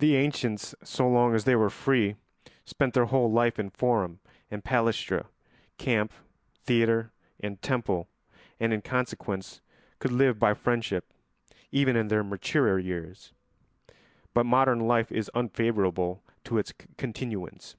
The 0.00 0.16
ancients, 0.16 0.74
so 0.84 1.08
long 1.08 1.34
as 1.34 1.44
they 1.44 1.56
were 1.56 1.70
free, 1.70 2.16
spent 2.66 2.92
their 2.92 3.06
whole 3.06 3.32
life 3.32 3.58
in 3.58 3.70
forum 3.70 4.20
and 4.50 4.62
palæstra, 4.62 5.28
camp, 5.78 6.12
theatre, 6.64 7.10
and 7.42 7.56
temple, 7.62 8.06
and 8.60 8.70
in 8.70 8.82
consequence 8.82 9.62
could 9.98 10.12
live 10.12 10.38
by 10.38 10.52
friendship 10.52 11.10
even 11.72 11.96
in 11.96 12.08
their 12.08 12.22
maturer 12.22 12.78
years; 12.78 13.32
but 14.34 14.44
modern 14.44 14.80
life 14.80 15.10
is 15.10 15.30
unfavourable 15.34 16.22
to 16.44 16.58
its 16.58 16.72
continuance. 16.98 17.76